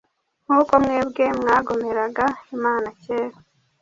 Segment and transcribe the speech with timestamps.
[0.45, 3.37] Nk’uko mwebwe mwagomeraga Imana kera,